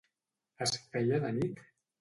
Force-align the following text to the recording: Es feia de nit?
Es 0.67 0.73
feia 0.95 1.23
de 1.27 1.33
nit? 1.39 1.65